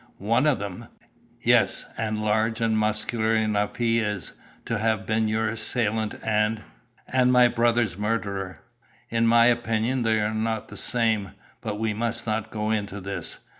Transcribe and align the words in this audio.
"One 0.17 0.47
of 0.47 0.57
them?" 0.57 0.87
"Yes. 1.43 1.85
And 1.95 2.23
large 2.23 2.59
and 2.59 2.75
muscular 2.75 3.35
enough 3.35 3.75
he 3.75 3.99
is, 3.99 4.33
to 4.65 4.79
have 4.79 5.05
been 5.05 5.27
your 5.27 5.47
assailant, 5.47 6.15
and" 6.23 6.63
"And 7.07 7.31
my 7.31 7.47
brother's 7.47 7.95
murderer?" 7.99 8.63
"In 9.09 9.27
my 9.27 9.45
opinion 9.45 10.01
they 10.01 10.19
are 10.19 10.33
not 10.33 10.69
the 10.69 10.77
same. 10.77 11.33
But 11.61 11.77
we 11.79 11.93
must 11.93 12.25
not 12.25 12.49
go 12.49 12.71
into 12.71 12.99
this. 12.99 13.41